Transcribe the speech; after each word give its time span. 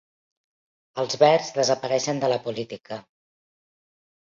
Els 1.03 1.17
Verds 1.25 1.51
desapareixen 1.59 2.23
de 2.25 2.33
la 2.35 2.41
política 2.49 3.01